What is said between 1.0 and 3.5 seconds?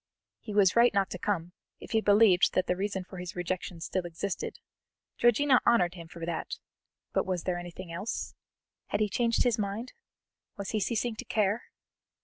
to come, if he believed that the reason for his